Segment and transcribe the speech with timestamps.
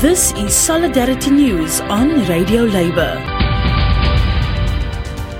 [0.00, 3.14] This is Solidarity News on Radio Labour.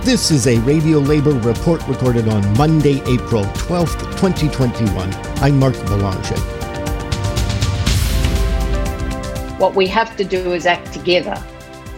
[0.02, 5.13] This is a Radio Labour report recorded on Monday, April 12th, 2021.
[5.42, 6.39] I'm Mark Boulanger.
[9.58, 11.36] What we have to do is act together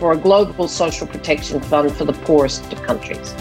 [0.00, 3.36] for a global social protection fund for the poorest of countries.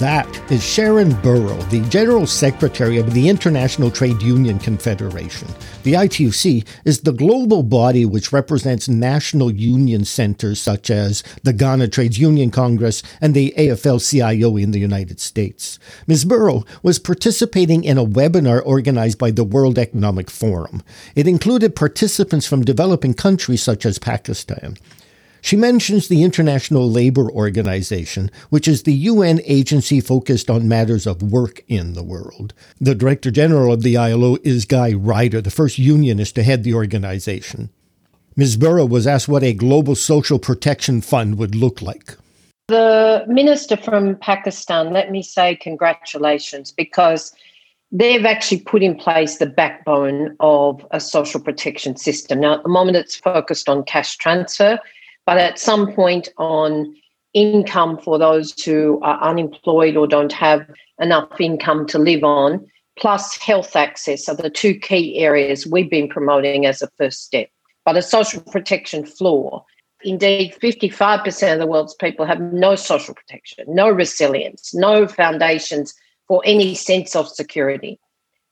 [0.00, 5.46] That is Sharan Burrow, the General Secretary of the International Trade Union Confederation.
[5.82, 11.88] The ITUC is the global body which represents national union centers such as the Ghana
[11.88, 15.78] Trades Union Congress and the AFL CIO in the United States.
[16.06, 16.24] Ms.
[16.24, 20.82] Burrow was participating in a webinar organized by the World Economic Forum.
[21.14, 24.78] It included participants from developing countries such as Pakistan.
[25.42, 31.22] She mentions the International Labour Organization, which is the UN agency focused on matters of
[31.22, 32.52] work in the world.
[32.80, 36.74] The Director General of the ILO is Guy Ryder, the first unionist to head the
[36.74, 37.70] organization.
[38.36, 38.56] Ms.
[38.56, 42.16] Burrow was asked what a global social protection fund would look like.
[42.68, 47.34] The minister from Pakistan, let me say congratulations because
[47.90, 52.40] they've actually put in place the backbone of a social protection system.
[52.40, 54.78] Now, at the moment, it's focused on cash transfer
[55.26, 56.94] but at some point on
[57.34, 60.66] income for those who are unemployed or don't have
[61.00, 62.66] enough income to live on,
[62.98, 67.48] plus health access are the two key areas we've been promoting as a first step.
[67.84, 69.64] But a social protection floor.
[70.02, 75.94] Indeed, 55% of the world's people have no social protection, no resilience, no foundations
[76.26, 77.98] for any sense of security.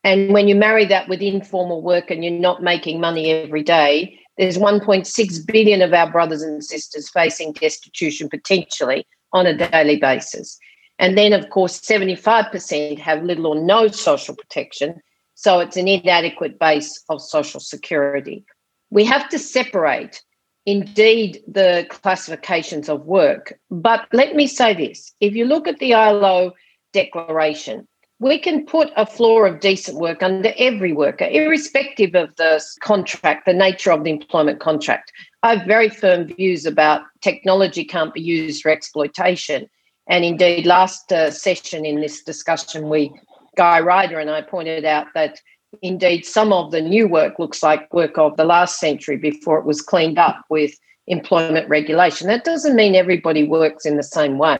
[0.04, 4.18] And when you marry that with informal work and you're not making money every day,
[4.38, 10.58] there's 1.6 billion of our brothers and sisters facing destitution potentially on a daily basis.
[11.00, 15.00] And then, of course, 75% have little or no social protection.
[15.34, 18.44] So it's an inadequate base of social security.
[18.90, 20.22] We have to separate,
[20.66, 23.58] indeed, the classifications of work.
[23.70, 26.52] But let me say this if you look at the ILO
[26.92, 27.86] declaration,
[28.20, 33.46] we can put a floor of decent work under every worker, irrespective of the contract,
[33.46, 35.12] the nature of the employment contract.
[35.42, 39.68] I have very firm views about technology can't be used for exploitation.
[40.08, 43.12] And indeed, last uh, session in this discussion, we
[43.56, 45.40] Guy Ryder and I pointed out that
[45.82, 49.66] indeed some of the new work looks like work of the last century before it
[49.66, 50.72] was cleaned up with
[51.06, 52.26] employment regulation.
[52.28, 54.58] That doesn't mean everybody works in the same way.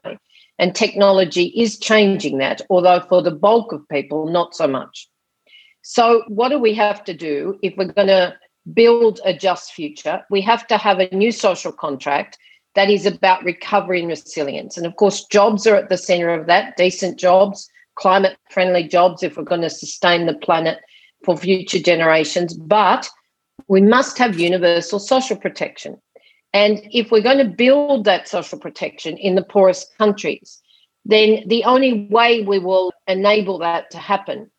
[0.58, 5.08] And technology is changing that, although for the bulk of people, not so much.
[5.82, 8.34] So, what do we have to do if we're going to
[8.74, 10.22] build a just future?
[10.30, 12.38] We have to have a new social contract
[12.74, 14.76] that is about recovery and resilience.
[14.76, 19.22] And of course, jobs are at the center of that decent jobs, climate friendly jobs
[19.22, 20.78] if we're going to sustain the planet
[21.24, 22.54] for future generations.
[22.54, 23.08] But
[23.68, 26.00] we must have universal social protection.
[26.52, 30.60] And if we're going to build that social protection in the poorest countries,
[31.04, 34.50] then the only way we will enable that to happen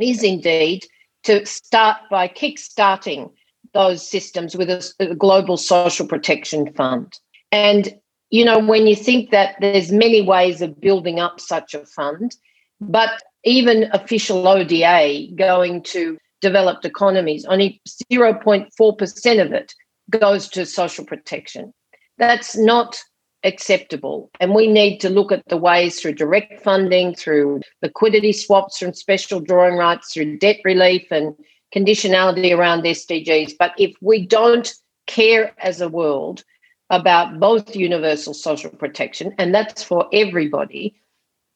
[0.00, 0.84] is indeed
[1.24, 3.30] to start by kick-starting
[3.72, 7.18] those systems with a, a global social protection fund.
[7.52, 7.94] And
[8.30, 12.34] you know, when you think that there's many ways of building up such a fund,
[12.80, 17.80] but even official ODA going to developed economies, only
[18.12, 19.74] 0.4% of it
[20.10, 21.72] goes to social protection.
[22.18, 22.98] That's not
[23.44, 24.30] acceptable.
[24.40, 28.92] And we need to look at the ways through direct funding, through liquidity swaps from
[28.92, 31.34] special drawing rights, through debt relief and
[31.74, 33.52] conditionality around SDGs.
[33.58, 34.72] But if we don't
[35.06, 36.44] care as a world
[36.90, 41.00] about both universal social protection, and that's for everybody,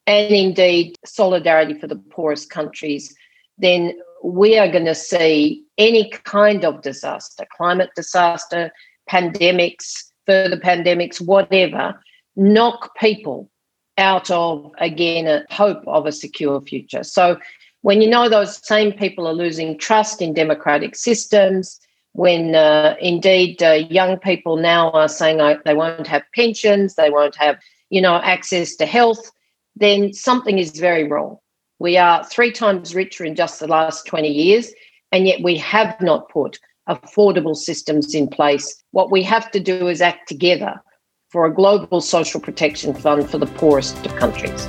[0.06, 3.14] and indeed solidarity for the poorest countries,
[3.58, 8.70] then we are going to see any kind of disaster, climate disaster,
[9.10, 11.98] pandemics, further pandemics, whatever,
[12.36, 13.50] knock people
[13.96, 17.02] out of, again, a hope of a secure future.
[17.02, 17.38] So
[17.80, 21.80] when you know those same people are losing trust in democratic systems,
[22.12, 27.36] when uh, indeed uh, young people now are saying they won't have pensions, they won't
[27.36, 29.30] have, you know, access to health,
[29.76, 31.38] then something is very wrong.
[31.78, 34.72] We are three times richer in just the last 20 years,
[35.12, 36.58] and yet we have not put
[36.88, 38.82] affordable systems in place.
[38.92, 40.80] What we have to do is act together
[41.28, 44.66] for a global social protection fund for the poorest of countries.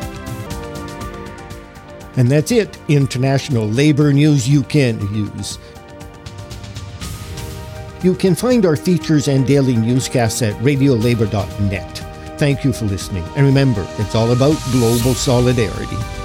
[2.18, 2.78] And that's it.
[2.88, 5.58] International labor news you can use.
[8.04, 11.98] You can find our features and daily newscasts at radiolabor.net.
[12.38, 13.24] Thank you for listening.
[13.36, 16.21] And remember, it's all about global solidarity.